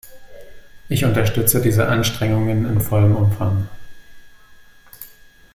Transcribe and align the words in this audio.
Ich 0.89 1.05
unterstütze 1.05 1.61
diese 1.61 1.87
Anstrengungen 1.87 2.65
im 2.65 2.81
vollen 2.81 3.13
Umfang. 3.13 3.67